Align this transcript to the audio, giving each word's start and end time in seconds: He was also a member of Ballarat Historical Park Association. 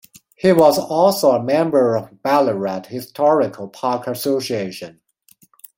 He 0.35 0.51
was 0.51 0.79
also 0.79 1.29
a 1.33 1.43
member 1.43 1.95
of 1.95 2.23
Ballarat 2.23 2.85
Historical 2.87 3.67
Park 3.67 4.07
Association. 4.07 4.99